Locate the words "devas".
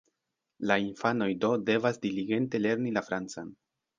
1.67-2.01